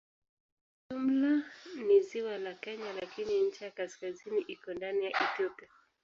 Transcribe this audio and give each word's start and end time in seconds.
Kwa 0.87 0.97
jumla 0.97 1.43
ni 1.87 2.01
ziwa 2.01 2.37
la 2.37 2.53
Kenya 2.53 2.93
lakini 2.93 3.39
ncha 3.41 3.65
ya 3.65 3.71
kaskazini 3.71 4.41
iko 4.41 4.73
ndani 4.73 5.05
ya 5.05 5.11
Ethiopia. 5.23 5.69